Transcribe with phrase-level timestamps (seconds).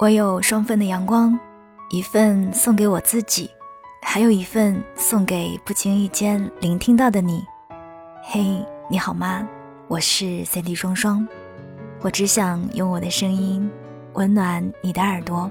[0.00, 1.36] 我有双份的阳光，
[1.90, 3.50] 一份送给我自己，
[4.00, 7.44] 还有一份送给不经意间聆听到的你。
[8.22, 9.44] 嘿，你好吗？
[9.88, 11.26] 我是 CD 双双，
[12.00, 13.68] 我只想用我的声音
[14.12, 15.50] 温暖你的耳朵。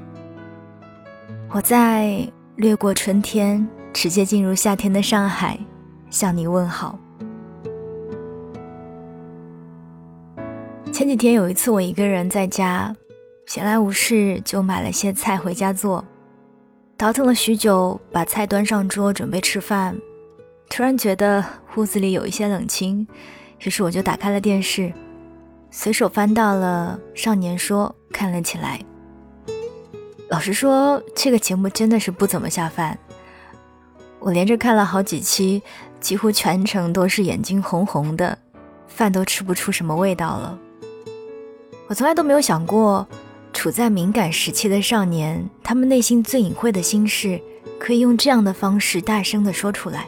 [1.49, 2.25] 我在
[2.55, 5.59] 掠过春天，直接进入夏天的上海，
[6.09, 6.97] 向你问好。
[10.93, 12.95] 前几天有一次，我一个人在家。
[13.47, 16.03] 闲来无事，就买了些菜回家做。
[16.97, 19.97] 倒腾了许久，把菜端上桌，准备吃饭。
[20.69, 21.43] 突然觉得
[21.77, 23.07] 屋子里有一些冷清，
[23.63, 24.91] 于是我就打开了电视，
[25.71, 28.81] 随手翻到了《少年说》，看了起来。
[30.29, 32.99] 老实说，这个节目真的是不怎么下饭。
[34.19, 35.63] 我连着看了好几期，
[36.01, 38.37] 几乎全程都是眼睛红红的，
[38.89, 40.59] 饭都吃不出什么味道了。
[41.87, 43.07] 我从来都没有想过。
[43.57, 47.41] 处在敏感时期的少年，他们内心最隐晦的心事，
[47.79, 50.05] 可以用这样的方式大声地说出来。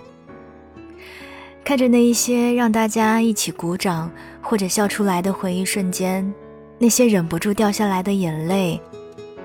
[1.64, 6.32] 看着那一些让大家一起鼓掌或者笑出来的回忆瞬间，
[6.78, 8.80] 那些忍不住掉下来的眼泪，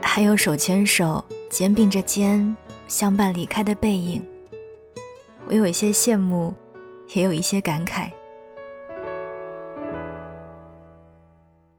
[0.02, 2.54] 还有手牵手、肩并着肩
[2.86, 4.22] 相伴离开的背影，
[5.46, 6.52] 我有一些羡慕，
[7.14, 8.10] 也有一些感慨。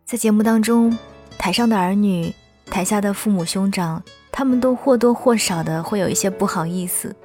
[0.06, 0.92] 在节目当中。
[1.38, 2.34] 台上的儿女，
[2.66, 7.16] 台下的父母兄长，他们都或多或少的会有一些不好意思。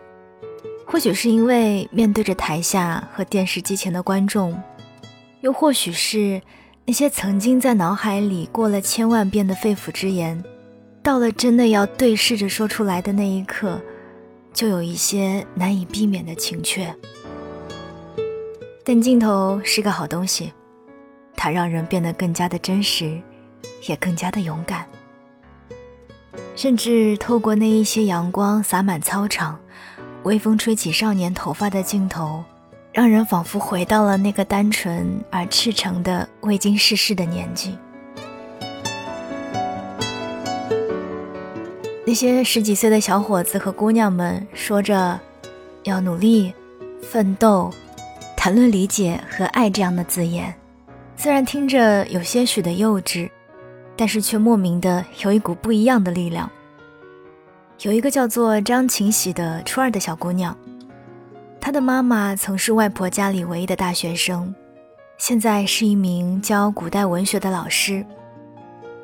[0.87, 4.61] 或许是因为面对着台下和电视机前的观众，
[5.41, 6.43] 又或许是
[6.85, 10.43] 那些曾经在脑海里过了千万遍的肺腑之言，
[11.03, 13.81] 到了真的要对视着说出来的那一刻，
[14.53, 16.93] 就有一些难以避免的情怯。
[18.85, 20.53] 但镜头是个好东西，
[21.37, 23.21] 它让人变得更加的真实。
[23.89, 24.87] 也更加的勇敢，
[26.55, 29.59] 甚至透过那一些阳光洒满操场，
[30.25, 32.45] 微风吹起少年头发的镜头，
[32.93, 37.79] 让人仿佛回到了那个单纯而赤诚的未经世事的年纪。
[42.07, 45.19] 那些十几岁的小伙子和姑娘们说着
[45.85, 46.53] 要努力、
[47.01, 47.73] 奋斗，
[48.37, 50.53] 谈论理解和爱这样的字眼，
[51.17, 53.31] 虽然听着有些许的幼稚。
[54.01, 56.51] 但是却莫名的有一股不一样的力量。
[57.83, 60.57] 有一个叫做张晴喜的初二的小姑娘，
[61.61, 64.55] 她的妈妈曾是外婆家里唯一的大学生，
[65.19, 68.03] 现在是一名教古代文学的老师。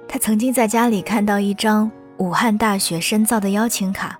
[0.08, 4.18] 她曾经在家里看到一张武汉大学深造的邀请卡，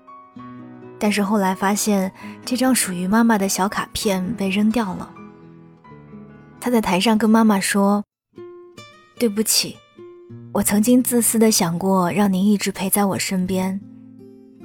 [0.99, 2.11] 但是后来发现
[2.45, 5.09] 这张属于妈妈的小卡片被扔掉了。
[6.59, 8.03] 她在台上跟妈妈说
[9.17, 9.75] ：“对不起。”
[10.57, 13.79] 我曾经自私的想过让您一直陪在我身边，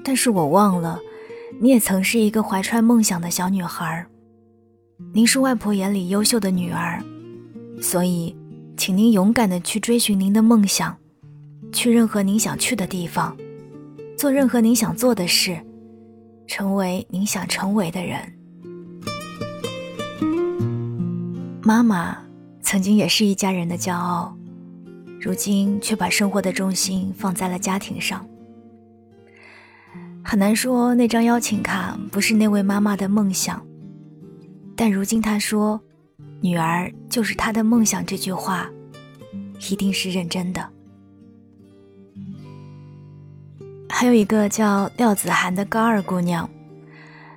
[0.03, 0.99] 但是我忘了，
[1.61, 4.07] 你也曾是一个怀揣梦想的小女孩。
[5.13, 7.05] 您是外婆眼里优秀的女儿，
[7.79, 8.35] 所以，
[8.75, 10.97] 请您勇敢的去追寻您的梦想，
[11.75, 13.37] 去任何您想去的地方，
[14.17, 15.61] 做任何您想做的事，
[16.47, 18.19] 成为您想成为的人。
[21.63, 22.17] 妈妈
[22.63, 24.35] 曾经也是一家人的骄傲。
[25.23, 28.27] 如今却把生活的重心放在了家庭上，
[30.25, 33.65] 很难说那张邀请卡不是那位妈妈的梦想。
[34.75, 35.81] 但如今她说
[36.43, 38.69] ：“女儿就是她的梦想。”这句话，
[39.71, 40.69] 一定是认真的。
[43.89, 46.51] 还有一个叫廖子涵的高二姑娘，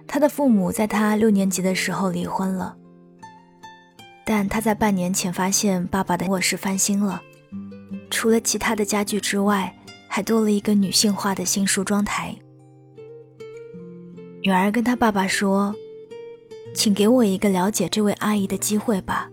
[0.08, 2.76] 她的父母在她六年级的时候离婚了，
[4.26, 7.22] 但她在半年前发现爸爸的卧室翻新了。
[8.10, 9.76] 除了其他的家具之外，
[10.08, 12.36] 还多了一个女性化的新梳妆台。
[14.42, 15.76] 女儿跟她爸爸说
[16.74, 19.30] ：“请给我一个了解这位阿姨的机会吧，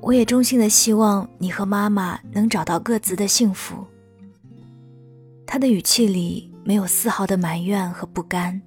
[0.00, 3.84] 我也衷心的希望你和妈妈能找到各自的幸福。”
[5.44, 8.60] 她的语气里没有丝毫的埋怨和不甘，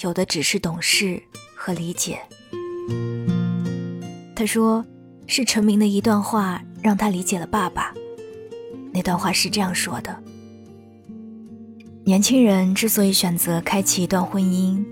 [0.00, 1.22] 有的只是懂事
[1.54, 2.18] 和理解。
[4.34, 4.84] 他说
[5.28, 7.94] ：“是陈明的一段话让他理解了爸爸。”
[8.92, 10.16] 那段话是这样说的：
[12.04, 14.84] 年轻人之所以选择开启一段婚姻，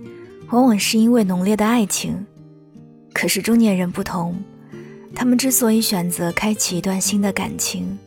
[0.50, 2.14] 往往是因为浓烈的爱情；
[3.12, 4.36] 可是中年人不同，
[5.14, 7.98] 他们之所以选择开启一段新的感情，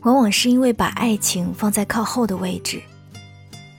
[0.00, 2.80] 往往是因为把爱情放在靠后的位置。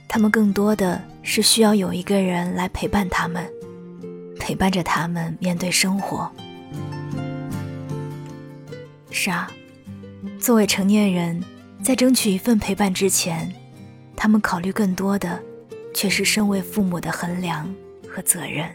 [0.06, 3.44] 他们更多的是需要有一个人来陪伴他们，
[4.38, 6.30] 陪伴着他们面对生活。
[9.10, 9.50] 是啊。
[10.38, 11.42] 作为成年人，
[11.82, 13.52] 在争取一份陪伴之前，
[14.16, 15.40] 他们考虑更多的，
[15.94, 17.72] 却是身为父母的衡量
[18.08, 18.68] 和责任。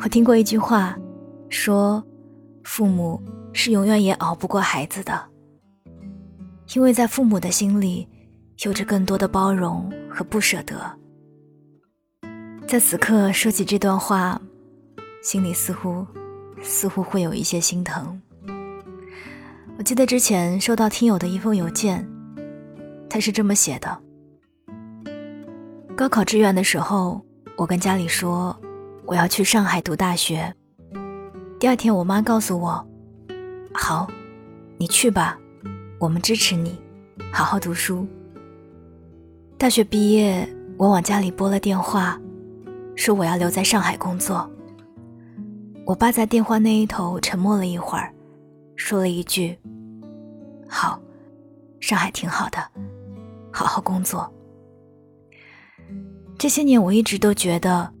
[0.00, 0.96] 我听过一句话，
[1.48, 2.04] 说，
[2.64, 5.20] 父母是永远也熬不过孩子的，
[6.74, 8.08] 因为在父母的心里，
[8.64, 10.98] 有着更多的包容和不舍得。
[12.66, 14.40] 在此刻说起这段话，
[15.22, 16.06] 心里似乎，
[16.62, 18.20] 似乎会有一些心疼。
[19.76, 22.08] 我记得之前收到听友的一封邮件，
[23.10, 23.98] 他是这么写的：
[25.96, 27.20] 高考志愿的时候，
[27.56, 28.56] 我跟家里说
[29.04, 30.54] 我要去上海读大学。
[31.58, 32.86] 第二天，我妈告诉我
[33.74, 34.08] ：“好，
[34.78, 35.38] 你去吧，
[35.98, 36.78] 我们支持你，
[37.32, 38.06] 好好读书。”
[39.58, 42.20] 大学毕业，我往家里拨了电话，
[42.94, 44.48] 说我要留在上海工作。
[45.84, 48.12] 我爸在电话那一头沉默了一会儿。
[48.76, 49.58] 说了一句
[50.68, 51.00] ：“好，
[51.80, 52.58] 上海挺好的，
[53.52, 54.32] 好好工作。”
[56.38, 57.92] 这些年，我一直都觉得，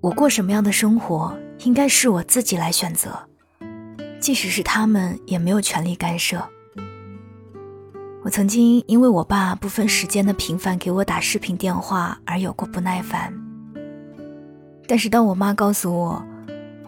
[0.00, 3.16] 我过什么样的生活，应该是我自己来选择，
[4.20, 6.42] 即使是他们，也没有权利干涉。
[8.24, 13.32] 我曾经因为我爸不分时间的频繁给我打视频电话而有过不耐烦，
[14.88, 16.24] 但是当我妈告诉我，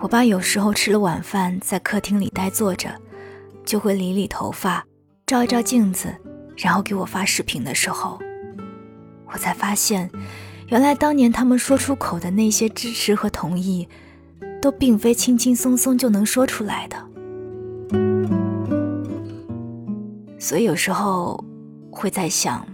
[0.00, 2.94] 我爸有时候吃了晚饭在客厅里呆坐着。
[3.64, 4.87] 就会理理头发，
[5.26, 6.14] 照一照镜子，
[6.56, 8.16] 然后给我发视频的时候，
[9.26, 10.08] 我才发现，
[10.69, 13.88] 原来当年他们说出口的那些支持和同意，
[14.62, 16.96] 都并非轻轻松松就能说出来的。
[20.38, 21.44] 所以有时候
[21.90, 22.64] 会在想，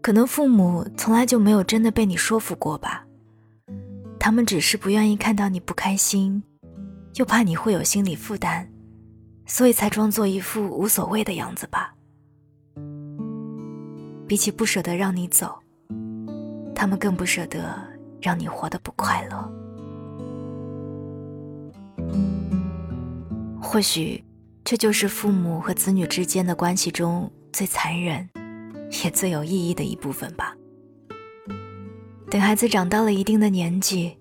[0.00, 3.04] 可能父母从来就没有真的被你说服过吧，
[4.26, 6.42] 他们只是不愿意看到你不开心，
[7.14, 8.68] 又怕你会有心理负担。
[9.46, 11.94] 所以才装作一副无所谓的样子吧。
[14.26, 15.56] 比起不舍得让你走，
[16.74, 17.80] 他们更不舍得
[18.20, 19.48] 让你活得不快乐。
[23.62, 24.24] 或许，
[24.64, 28.28] 这就是父母和子女之间的关系中最残忍，
[29.04, 30.55] 也最有意义的一部分吧。
[32.28, 34.16] 等孩子长到了一定的年纪，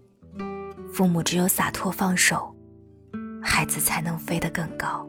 [0.94, 2.56] 父母只有洒脱放手，
[3.42, 5.08] 孩子才能飞得更高。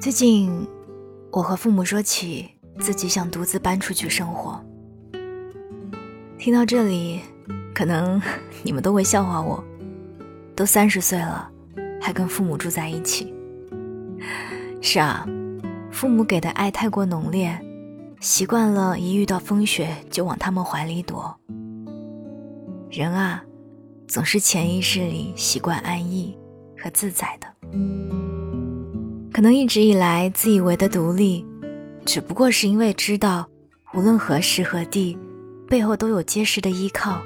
[0.00, 0.64] 最近，
[1.32, 2.48] 我和父母说起
[2.78, 4.64] 自己想独自搬出去生活。
[6.38, 7.20] 听到这里，
[7.74, 8.22] 可能
[8.62, 9.62] 你们都会笑话我，
[10.54, 11.50] 都三十岁了，
[12.00, 13.34] 还跟父母住在一起。
[14.80, 15.26] 是啊，
[15.90, 17.60] 父母给的爱太过浓烈，
[18.20, 21.38] 习惯了一遇到风雪就往他们怀里躲。
[22.90, 23.44] 人啊，
[24.08, 26.36] 总是潜意识里习惯安逸
[26.76, 27.46] 和自在的。
[29.32, 31.46] 可能一直以来自以为的独立，
[32.04, 33.46] 只不过是因为知道，
[33.94, 35.16] 无论何时何地，
[35.68, 37.20] 背后都有结实的依靠，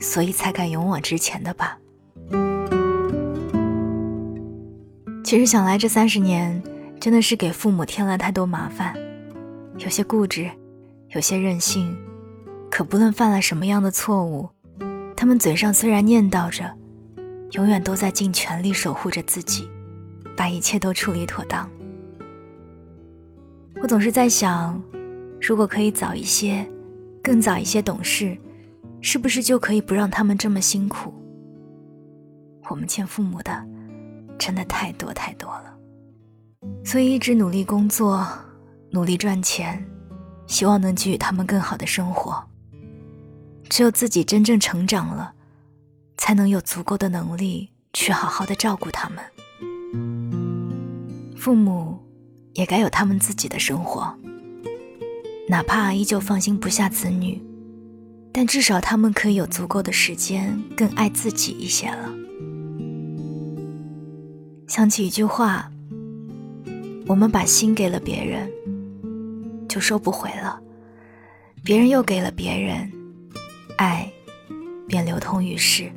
[0.00, 1.76] 所以才敢勇往直前的吧。
[5.22, 6.62] 其实想来，这三十年
[6.98, 8.94] 真的是给父母添了太多麻烦，
[9.78, 10.50] 有些固执，
[11.10, 11.96] 有些任性，
[12.70, 14.48] 可不论犯了什么样的错误，
[15.16, 16.72] 他们嘴上虽然念叨着，
[17.52, 19.68] 永远都在尽全力守护着自己。
[20.34, 21.68] 把一切都处理妥当。
[23.82, 24.82] 我总是在想，
[25.40, 26.66] 如果可以早一些，
[27.22, 28.36] 更早一些懂事，
[29.02, 31.12] 是不是就可以不让他们这么辛苦？
[32.70, 33.62] 我们欠父母的，
[34.38, 35.76] 真的太多太多了。
[36.82, 38.26] 所以一直努力工作，
[38.92, 39.82] 努力赚钱，
[40.46, 42.44] 希望能给予他们更好的生活。
[43.70, 45.32] 只有自己真正成长了，
[46.18, 49.24] 才能有足够的能力去好好的照顾他们。
[51.34, 51.98] 父母
[52.52, 54.14] 也该有他们自己的生活，
[55.48, 57.42] 哪怕依旧放心不下子女，
[58.30, 62.12] 但至少他们可以有足够的时间更爱自己一些了。
[64.68, 65.70] 想起一句话
[67.08, 68.50] ：“我们把心给了别人，
[69.72, 70.60] 就收不回了；
[71.64, 72.92] 别人又给了别人，
[73.78, 74.06] 爱
[74.86, 75.90] 便流通于世。”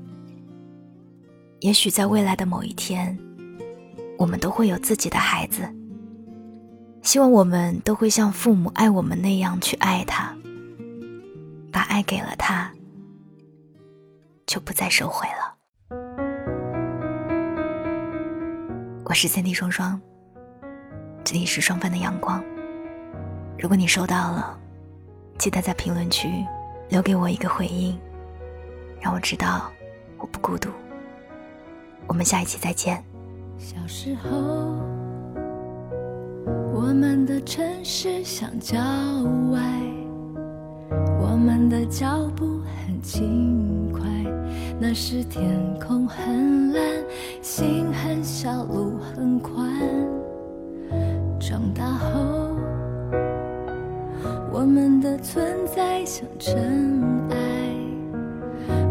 [1.60, 3.18] 也许在未来的某一天。
[4.18, 5.70] 我们都会有自己的孩子，
[7.02, 10.34] 希望我们都会像父母爱我们那样去爱他，
[11.70, 12.72] 把爱给了他，
[14.48, 15.54] 就不再收回了。
[19.04, 20.00] 我是三 D 双双，
[21.26, 22.42] 这里是双帆的阳光。
[23.58, 24.58] 如果你收到了，
[25.38, 26.28] 记得在评论区
[26.90, 27.98] 留给我一个回应，
[29.00, 29.72] 让我知道
[30.18, 30.70] 我不孤独。
[32.06, 33.04] 我们下一期再见。
[33.58, 34.30] 小时候，
[36.74, 38.78] 我们的城市像郊
[39.52, 39.62] 外，
[41.20, 44.02] 我们的脚步很轻快。
[44.78, 46.84] 那时天空很蓝，
[47.42, 49.80] 心很小，路很宽。
[51.40, 52.55] 长大后，
[54.58, 56.56] 我们的存在像尘
[57.30, 57.38] 埃，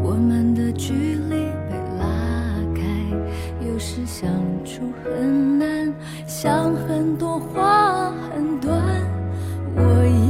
[0.03, 2.05] 我们的距离被拉
[2.75, 2.83] 开，
[3.67, 4.31] 有时相
[4.63, 5.91] 处很难，
[6.27, 8.79] 想很多话很短。
[9.75, 9.81] 我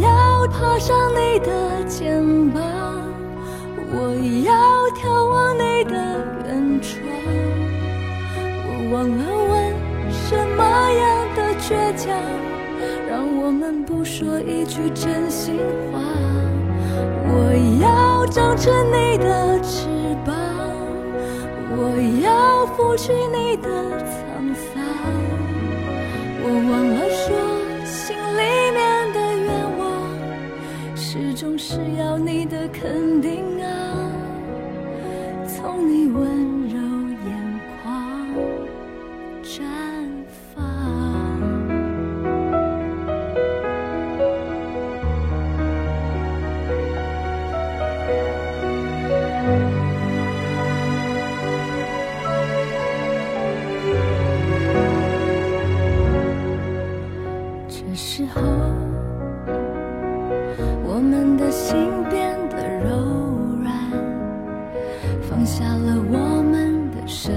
[0.01, 2.63] 要爬上你的肩膀，
[3.93, 4.15] 我
[4.47, 4.55] 要
[4.95, 5.97] 眺望你的
[6.47, 7.03] 远窗，
[8.69, 9.53] 我忘了问
[10.13, 10.63] 什么
[10.93, 11.03] 样
[11.35, 12.15] 的倔强，
[13.15, 15.55] 让我们不说一句真心
[15.93, 16.01] 话。
[17.29, 19.87] 我要长成你的翅
[20.27, 20.35] 膀，
[21.71, 21.95] 我
[22.25, 23.69] 要拂去你的
[24.03, 24.83] 沧桑。
[26.43, 27.31] 我忘了说，
[27.87, 28.43] 心里
[28.75, 29.87] 面的愿望，
[30.97, 33.45] 始终是要你的肯定
[57.77, 58.41] 这时候，
[60.85, 61.77] 我们的心
[62.09, 62.89] 变得柔
[63.65, 63.75] 软。
[65.29, 67.35] 放下了我们的身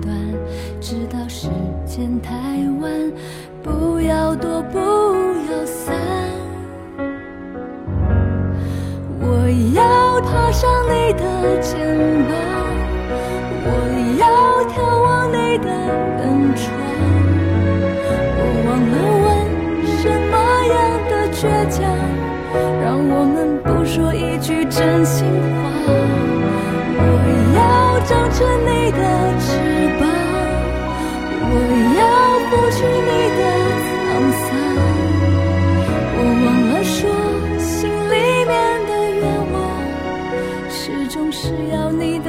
[0.00, 0.12] 段，
[0.80, 1.48] 直到时
[1.86, 2.34] 间太
[2.80, 3.12] 晚，
[3.62, 5.94] 不要躲，不要散。
[9.20, 11.79] 我要爬上你的肩
[23.92, 25.68] 说一句真心话。
[27.02, 27.02] 我
[27.56, 27.58] 要
[28.06, 29.00] 长成你的
[29.40, 29.48] 翅
[29.98, 30.02] 膀，
[31.50, 31.54] 我
[31.98, 32.00] 要
[32.46, 33.42] 拂去你的
[33.82, 33.90] 沧
[34.46, 34.48] 桑。
[36.14, 37.02] 我忘了说，
[37.58, 38.14] 心里
[38.46, 38.54] 面
[38.86, 39.58] 的愿望，
[40.70, 40.78] 始
[41.08, 41.42] 终是
[41.72, 42.19] 要你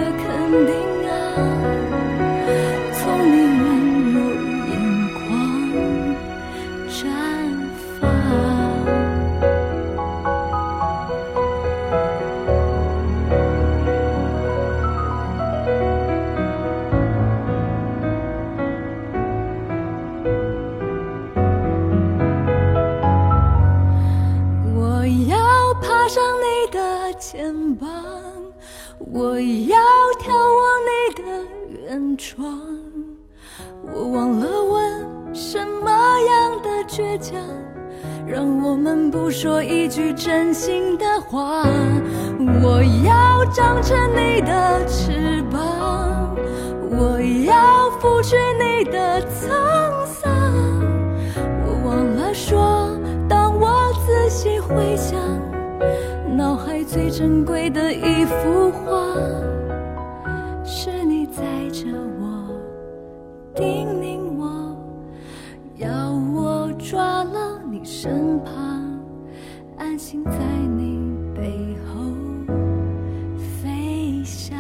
[32.22, 32.62] 窗。
[33.92, 37.42] 我忘了问什么样的倔强，
[38.28, 41.66] 让我们不说一句真心的话。
[42.64, 46.36] 我要长成你的翅膀，
[46.92, 50.32] 我要拂去你的沧桑。
[51.66, 52.96] 我忘了说，
[53.28, 55.18] 当我仔细回想，
[56.38, 59.16] 脑海最珍贵的一幅画，
[61.32, 61.88] 载着
[62.20, 62.50] 我，
[63.56, 64.76] 叮咛我，
[65.78, 69.00] 要我抓牢你身旁，
[69.78, 70.38] 安心在
[70.78, 71.00] 你
[71.34, 72.02] 背后
[73.64, 74.58] 飞翔。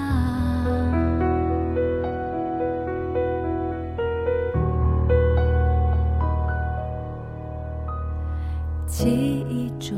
[8.87, 9.97] 记忆中，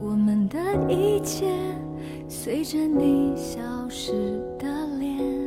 [0.00, 1.46] 我们的一切
[2.28, 4.12] 随着你消失
[4.58, 5.43] 的脸